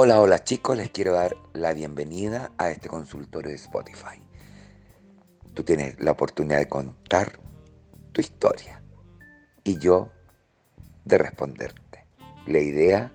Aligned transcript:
Hola, 0.00 0.20
hola 0.20 0.44
chicos, 0.44 0.76
les 0.76 0.90
quiero 0.90 1.14
dar 1.14 1.36
la 1.54 1.74
bienvenida 1.74 2.52
a 2.56 2.70
este 2.70 2.88
consultorio 2.88 3.50
de 3.50 3.56
Spotify. 3.56 4.22
Tú 5.54 5.64
tienes 5.64 5.98
la 5.98 6.12
oportunidad 6.12 6.58
de 6.58 6.68
contar 6.68 7.40
tu 8.12 8.20
historia 8.20 8.80
y 9.64 9.76
yo 9.80 10.12
de 11.04 11.18
responderte. 11.18 12.06
La 12.46 12.60
idea 12.60 13.12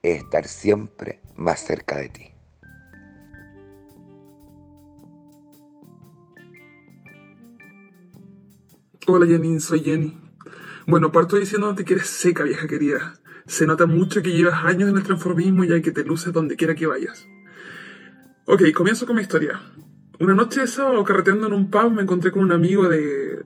es 0.00 0.22
estar 0.22 0.46
siempre 0.46 1.20
más 1.34 1.58
cerca 1.58 1.96
de 1.96 2.08
ti. 2.08 2.30
Hola 9.08 9.26
Janine, 9.26 9.58
soy 9.58 9.80
Jenny. 9.80 10.16
Bueno, 10.86 11.10
parto 11.10 11.34
diciéndote 11.34 11.84
que 11.84 11.94
eres 11.94 12.06
seca, 12.06 12.44
vieja 12.44 12.68
querida. 12.68 13.14
Se 13.46 13.66
nota 13.66 13.86
mucho 13.86 14.22
que 14.22 14.32
llevas 14.32 14.64
años 14.64 14.88
en 14.88 14.96
el 14.96 15.02
transformismo 15.02 15.64
y 15.64 15.72
hay 15.72 15.82
que 15.82 15.92
te 15.92 16.04
luces 16.04 16.32
donde 16.32 16.56
quiera 16.56 16.74
que 16.74 16.86
vayas. 16.86 17.28
Ok, 18.46 18.62
comienzo 18.74 19.06
con 19.06 19.16
mi 19.16 19.22
historia. 19.22 19.60
Una 20.18 20.34
noche 20.34 20.60
de 20.60 20.66
sábado, 20.66 21.02
carreteando 21.04 21.46
en 21.46 21.52
un 21.52 21.70
pub, 21.70 21.90
me 21.90 22.02
encontré 22.02 22.30
con 22.30 22.42
un 22.42 22.52
amigo 22.52 22.88
de 22.88 23.44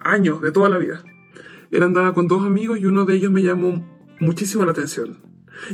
años, 0.00 0.40
de 0.40 0.52
toda 0.52 0.68
la 0.68 0.78
vida. 0.78 1.02
Él 1.70 1.82
andaba 1.82 2.14
con 2.14 2.28
dos 2.28 2.44
amigos 2.44 2.78
y 2.78 2.86
uno 2.86 3.04
de 3.04 3.14
ellos 3.14 3.32
me 3.32 3.42
llamó 3.42 3.84
muchísimo 4.20 4.64
la 4.64 4.72
atención. 4.72 5.18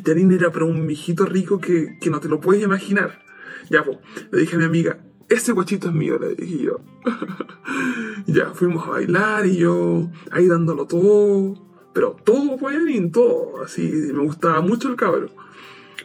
Janine 0.05 0.37
era 0.37 0.51
pero 0.51 0.67
un 0.67 0.87
mijito 0.87 1.27
rico 1.27 1.61
que, 1.61 1.99
que 2.01 2.11
no 2.11 2.21
te 2.21 2.29
lo 2.29 2.41
puedes 2.41 2.63
imaginar. 2.63 3.23
Ya, 3.71 3.85
pues, 3.85 3.99
le 4.31 4.41
dije 4.41 4.57
a 4.57 4.59
mi 4.59 4.65
amiga, 4.65 4.99
ese 5.29 5.53
guachito 5.53 5.89
es 5.89 5.95
mío, 5.95 6.19
le 6.19 6.35
dije 6.35 6.65
yo. 6.65 6.81
ya, 8.27 8.53
fuimos 8.55 8.87
a 8.87 8.93
bailar 8.93 9.47
y 9.47 9.59
yo 9.59 10.11
ahí 10.31 10.47
dándolo 10.47 10.87
todo. 10.87 11.68
Pero 11.99 12.17
todo, 12.23 12.57
en 12.71 13.11
todo. 13.11 13.61
Así, 13.61 13.83
me 14.15 14.23
gustaba 14.23 14.61
mucho 14.61 14.89
el 14.89 14.95
cabrón. 14.95 15.33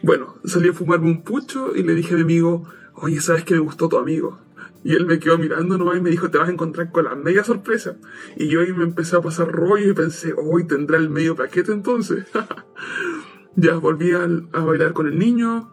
Bueno, 0.02 0.34
salí 0.44 0.70
a 0.70 0.72
fumarme 0.72 1.06
un 1.06 1.22
pucho 1.22 1.70
y 1.76 1.84
le 1.84 1.94
dije 1.94 2.14
a 2.14 2.16
mi 2.16 2.24
amigo, 2.24 2.64
oye, 2.94 3.20
¿sabes 3.20 3.44
que 3.44 3.54
me 3.54 3.60
gustó 3.60 3.88
tu 3.88 3.96
amigo? 3.96 4.40
Y 4.82 4.96
él 4.96 5.06
me 5.06 5.20
quedó 5.20 5.38
mirando 5.38 5.78
nomás 5.78 5.98
y 5.98 6.00
me 6.00 6.10
dijo, 6.10 6.32
te 6.32 6.38
vas 6.38 6.48
a 6.48 6.52
encontrar 6.52 6.90
con 6.90 7.04
la 7.04 7.14
media 7.14 7.44
sorpresa. 7.44 7.96
Y 8.34 8.48
yo 8.48 8.62
ahí 8.62 8.72
me 8.72 8.82
empecé 8.82 9.14
a 9.14 9.20
pasar 9.20 9.52
rollo 9.52 9.88
y 9.88 9.94
pensé, 9.94 10.34
hoy 10.36 10.66
tendrá 10.66 10.96
el 10.96 11.10
medio 11.10 11.36
paquete 11.36 11.70
entonces. 11.70 12.26
ya 13.54 13.76
volví 13.76 14.10
a, 14.10 14.24
a 14.24 14.64
bailar 14.64 14.94
con 14.94 15.06
el 15.06 15.16
niño, 15.16 15.70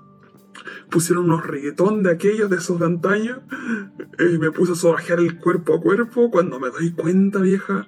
pusieron 0.91 1.25
unos 1.25 1.47
reggaetón 1.47 2.03
de 2.03 2.11
aquellos, 2.11 2.47
de 2.47 2.57
esos 2.57 2.77
de 2.77 2.85
antaño. 2.85 3.41
Me 4.39 4.51
puse 4.51 4.73
a 4.73 4.75
sobajear 4.75 5.19
el 5.19 5.39
cuerpo 5.39 5.73
a 5.73 5.81
cuerpo 5.81 6.29
cuando 6.29 6.59
me 6.59 6.69
doy 6.69 6.91
cuenta, 6.91 7.39
vieja, 7.39 7.87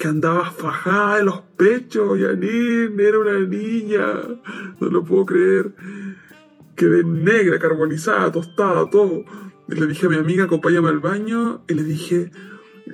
que 0.00 0.08
andaba 0.08 0.50
fajada 0.50 1.18
en 1.18 1.26
los 1.26 1.40
pechos. 1.58 2.18
Janine 2.18 3.04
era 3.04 3.18
una 3.18 3.38
niña. 3.38 4.06
No 4.80 4.88
lo 4.88 5.04
puedo 5.04 5.26
creer. 5.26 5.72
Quedé 6.74 7.04
negra, 7.04 7.58
carbonizada, 7.58 8.32
tostada, 8.32 8.88
todo. 8.88 9.24
Y 9.68 9.74
le 9.74 9.86
dije 9.86 10.06
a 10.06 10.08
mi 10.08 10.16
amiga, 10.16 10.44
acompáñame 10.44 10.88
al 10.88 11.00
baño. 11.00 11.62
Y 11.68 11.74
le 11.74 11.84
dije, 11.84 12.30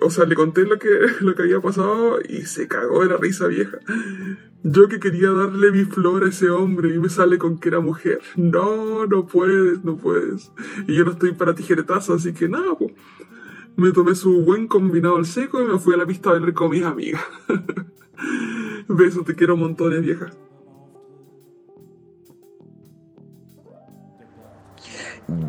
o 0.01 0.11
sea, 0.11 0.25
le 0.25 0.35
conté 0.35 0.65
lo 0.65 0.81
que, 0.81 0.89
lo 1.21 1.37
que 1.37 1.43
había 1.43 1.61
pasado 1.61 2.19
y 2.29 2.43
se 2.43 2.67
cagó 2.67 3.03
de 3.03 3.11
la 3.11 3.19
risa 3.19 3.47
vieja. 3.47 3.79
Yo 4.65 4.89
que 4.89 4.99
quería 4.99 5.31
darle 5.31 5.71
mi 5.71 5.85
flor 5.85 6.25
a 6.25 6.29
ese 6.31 6.51
hombre 6.51 6.93
y 6.93 6.99
me 6.99 7.09
sale 7.09 7.39
con 7.39 7.61
que 7.61 7.69
era 7.69 7.79
mujer. 7.79 8.21
No, 8.35 9.07
no 9.07 9.29
puedes, 9.29 9.85
no 9.85 9.97
puedes. 9.97 10.51
Y 10.89 10.97
yo 10.97 11.05
no 11.05 11.13
estoy 11.13 11.35
para 11.35 11.55
tijeretazos, 11.55 12.21
así 12.21 12.35
que 12.35 12.49
nada, 12.49 12.77
pues. 12.77 12.91
Me 13.77 13.93
tomé 13.93 14.15
su 14.15 14.43
buen 14.43 14.69
combinado 14.69 15.17
al 15.17 15.27
seco 15.27 15.61
y 15.61 15.67
me 15.67 15.79
fui 15.79 15.95
a 15.95 15.99
la 15.99 16.07
pista 16.07 16.31
a 16.31 16.33
bailar 16.33 16.55
con 16.55 16.71
mis 16.71 16.83
amigas. 16.83 17.23
Besos, 18.89 19.25
te 19.25 19.35
quiero 19.35 19.57
montones, 19.57 20.01
vieja. 20.01 20.31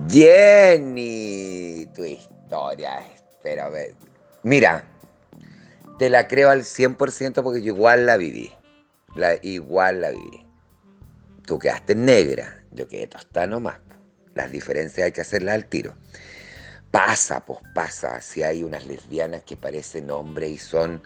Jenny, 0.10 1.88
tu 1.96 2.04
historia, 2.04 3.00
pero 3.44 3.64
a 3.64 3.70
ver. 3.70 3.96
Mira, 4.44 4.84
te 5.98 6.10
la 6.10 6.28
creo 6.28 6.50
al 6.50 6.64
100% 6.64 7.44
porque 7.44 7.62
yo 7.62 7.74
igual 7.74 8.06
la 8.06 8.18
viví. 8.18 8.52
Igual 9.42 10.02
la 10.02 10.12
viví. 10.12 10.46
Tú 11.46 11.60
quedaste 11.60 11.96
negra, 11.96 12.64
yo 12.72 12.88
quedé 12.88 13.08
tostada 13.08 13.48
nomás. 13.48 13.80
Las 14.36 14.52
diferencias 14.52 15.06
hay 15.06 15.12
que 15.12 15.22
hacerlas 15.22 15.56
al 15.56 15.66
tiro. 15.66 15.96
Pasa, 16.92 17.46
pues 17.46 17.60
pasa. 17.74 18.22
Si 18.22 18.44
hay 18.44 18.64
unas 18.64 18.86
lesbianas 18.86 19.44
que 19.44 19.58
parecen 19.58 20.10
hombres 20.10 20.52
y 20.52 20.58
son 20.58 21.02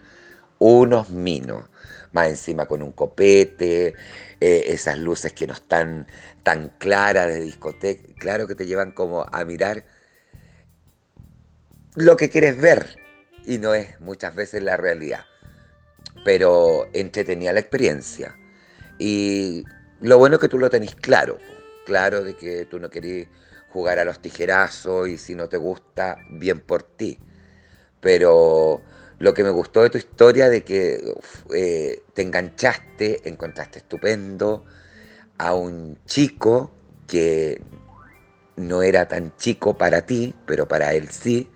unos 0.58 1.10
minos. 1.10 1.64
Más 2.12 2.28
encima 2.28 2.66
con 2.66 2.82
un 2.82 2.92
copete, 2.92 3.94
eh, 4.40 4.64
esas 4.68 4.98
luces 4.98 5.32
que 5.32 5.46
no 5.46 5.54
están 5.54 6.06
tan 6.42 6.68
claras 6.78 7.28
de 7.28 7.40
discoteca. 7.40 8.14
Claro 8.18 8.46
que 8.46 8.54
te 8.54 8.66
llevan 8.66 8.92
como 8.92 9.26
a 9.30 9.44
mirar 9.44 9.84
lo 11.94 12.16
que 12.16 12.30
quieres 12.30 12.58
ver 12.60 12.96
y 13.44 13.58
no 13.58 13.74
es 13.74 14.00
muchas 14.00 14.34
veces 14.34 14.62
la 14.62 14.76
realidad. 14.76 15.24
Pero 16.24 16.86
entretenía 16.92 17.52
la 17.52 17.60
experiencia. 17.60 18.36
Y 18.98 19.64
lo 20.00 20.18
bueno 20.18 20.36
es 20.36 20.40
que 20.40 20.48
tú 20.48 20.58
lo 20.58 20.70
tenés 20.70 20.94
claro, 20.94 21.38
claro 21.86 22.22
de 22.22 22.36
que 22.36 22.66
tú 22.66 22.78
no 22.78 22.88
querés 22.90 23.28
jugar 23.72 23.98
a 23.98 24.04
los 24.04 24.20
tijerazos 24.20 25.08
y 25.08 25.18
si 25.18 25.34
no 25.34 25.48
te 25.48 25.56
gusta, 25.56 26.18
bien 26.30 26.60
por 26.60 26.82
ti. 26.82 27.18
Pero 28.00 28.82
lo 29.18 29.34
que 29.34 29.44
me 29.44 29.50
gustó 29.50 29.82
de 29.82 29.90
tu 29.90 29.98
historia 29.98 30.48
de 30.48 30.62
que 30.62 31.14
eh, 31.54 32.02
te 32.14 32.22
enganchaste, 32.22 33.28
encontraste 33.28 33.78
estupendo 33.78 34.64
a 35.38 35.54
un 35.54 35.98
chico 36.06 36.72
que 37.06 37.62
no 38.56 38.82
era 38.82 39.08
tan 39.08 39.36
chico 39.36 39.76
para 39.76 40.02
ti, 40.06 40.34
pero 40.46 40.68
para 40.68 40.92
él 40.94 41.08
sí, 41.08 41.48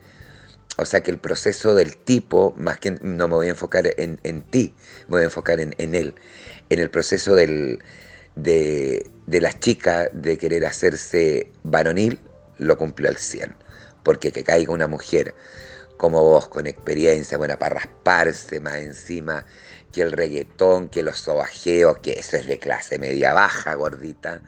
o 0.78 0.84
sea 0.84 1.02
que 1.02 1.10
el 1.10 1.18
proceso 1.18 1.74
del 1.74 1.96
tipo, 1.96 2.54
más 2.56 2.78
que 2.78 2.92
no 3.02 3.28
me 3.28 3.34
voy 3.34 3.46
a 3.46 3.50
enfocar 3.50 3.84
en, 3.96 4.42
ti, 4.42 4.74
me 5.08 5.16
voy 5.16 5.22
a 5.22 5.24
enfocar 5.24 5.60
en, 5.60 5.74
él, 5.94 6.14
en 6.68 6.78
el 6.78 6.90
proceso 6.90 7.34
del, 7.34 7.82
de, 8.34 9.10
de 9.26 9.40
las 9.40 9.58
chicas 9.60 10.08
de 10.12 10.38
querer 10.38 10.64
hacerse 10.66 11.50
varonil, 11.62 12.20
lo 12.58 12.78
cumplió 12.78 13.08
al 13.08 13.16
100. 13.16 13.54
Porque 14.02 14.32
que 14.32 14.44
caiga 14.44 14.72
una 14.72 14.86
mujer 14.86 15.34
como 15.96 16.22
vos, 16.22 16.48
con 16.48 16.66
experiencia, 16.66 17.38
buena 17.38 17.58
para 17.58 17.76
rasparse 17.76 18.60
más 18.60 18.76
encima, 18.76 19.46
que 19.92 20.02
el 20.02 20.12
reggaetón, 20.12 20.88
que 20.88 21.02
los 21.02 21.18
sobajeos, 21.18 21.98
que 21.98 22.12
eso 22.12 22.36
es 22.36 22.46
de 22.46 22.58
clase 22.58 22.98
media 22.98 23.32
baja, 23.32 23.74
gordita. 23.74 24.42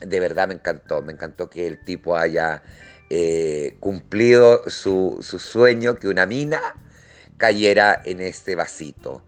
De 0.00 0.20
verdad 0.20 0.48
me 0.48 0.54
encantó, 0.54 1.02
me 1.02 1.12
encantó 1.12 1.50
que 1.50 1.66
el 1.66 1.84
tipo 1.84 2.16
haya 2.16 2.62
eh, 3.10 3.76
cumplido 3.80 4.68
su, 4.70 5.18
sueño 5.20 5.96
que 5.96 6.08
una 6.08 6.26
mina 6.26 6.60
cayera 7.36 8.00
en 8.04 8.20
este 8.20 8.54
vasito. 8.56 9.22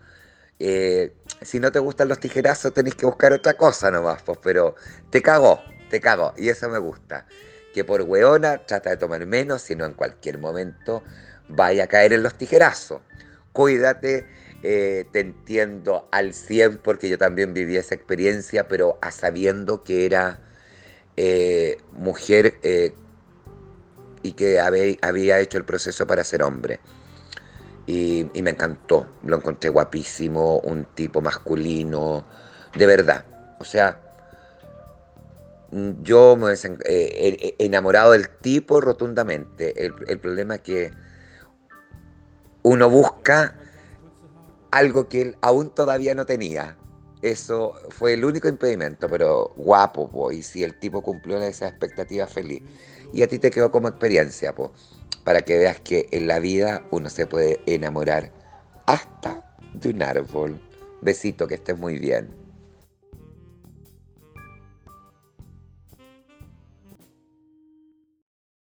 Eh, 0.58 1.12
si 1.42 1.60
no 1.60 1.70
te 1.72 1.78
gustan 1.78 2.08
los 2.08 2.20
tijerazos, 2.20 2.72
tenés 2.72 2.94
que 2.94 3.06
buscar 3.06 3.32
otra 3.32 3.54
cosa 3.54 3.90
nomás, 3.90 4.22
pues, 4.22 4.38
pero 4.42 4.74
te 5.10 5.22
cagó, 5.22 5.62
te 5.90 6.00
cagó, 6.00 6.32
y 6.36 6.48
eso 6.48 6.68
me 6.68 6.78
gusta. 6.78 7.26
Que 7.72 7.84
por 7.84 8.02
weona 8.02 8.58
trata 8.66 8.90
de 8.90 8.96
tomar 8.96 9.24
menos, 9.26 9.62
sino 9.62 9.84
en 9.84 9.94
cualquier 9.94 10.38
momento 10.38 11.02
vaya 11.48 11.84
a 11.84 11.86
caer 11.86 12.12
en 12.12 12.22
los 12.22 12.34
tijerazos. 12.34 13.02
Cuídate, 13.52 14.26
eh, 14.62 15.06
te 15.12 15.20
entiendo 15.20 16.08
al 16.10 16.34
100 16.34 16.78
porque 16.78 17.08
yo 17.08 17.18
también 17.18 17.52
viví 17.52 17.76
esa 17.76 17.94
experiencia, 17.94 18.68
pero 18.68 18.98
a 19.02 19.10
sabiendo 19.10 19.84
que 19.84 20.06
era 20.06 20.40
mujer 21.92 22.58
y 24.22 24.32
que 24.32 24.58
había 24.58 25.38
hecho 25.38 25.58
el 25.58 25.64
proceso 25.64 26.06
para 26.06 26.24
ser 26.24 26.42
hombre. 26.42 26.80
Y, 27.86 28.30
me 28.42 28.50
encantó, 28.50 29.06
lo 29.24 29.36
encontré 29.36 29.68
guapísimo, 29.70 30.60
un 30.60 30.86
tipo 30.94 31.20
masculino, 31.20 32.24
de 32.74 32.86
verdad. 32.86 33.24
O 33.60 33.64
sea, 33.64 34.00
yo 36.02 36.36
me 36.36 36.54
he 36.54 37.54
enamorado 37.58 38.12
del 38.12 38.28
tipo 38.28 38.80
rotundamente. 38.80 39.84
El, 39.84 39.94
el 40.08 40.18
problema 40.18 40.56
es 40.56 40.60
que 40.62 40.92
uno 42.62 42.88
busca 42.88 43.54
algo 44.70 45.08
que 45.08 45.22
él 45.22 45.36
aún 45.40 45.70
todavía 45.70 46.14
no 46.14 46.26
tenía. 46.26 46.76
Eso 47.22 47.74
fue 47.90 48.14
el 48.14 48.24
único 48.24 48.48
impedimento, 48.48 49.08
pero 49.08 49.52
guapo, 49.56 50.30
y 50.30 50.42
si 50.42 50.62
el 50.64 50.78
tipo 50.78 51.00
cumplió 51.00 51.40
esa 51.40 51.68
expectativa 51.68 52.26
feliz 52.26 52.62
y 53.12 53.22
a 53.22 53.28
ti 53.28 53.38
te 53.38 53.50
quedó 53.50 53.70
como 53.70 53.88
experiencia, 53.88 54.54
pues, 54.54 54.70
para 55.24 55.42
que 55.42 55.58
veas 55.58 55.80
que 55.80 56.08
en 56.12 56.26
la 56.26 56.38
vida 56.38 56.84
uno 56.90 57.08
se 57.08 57.26
puede 57.26 57.60
enamorar 57.66 58.30
hasta 58.86 59.42
de 59.72 59.90
un 59.90 60.02
árbol. 60.02 60.60
Besito, 61.00 61.46
que 61.46 61.54
estés 61.54 61.78
muy 61.78 61.98
bien. 61.98 62.43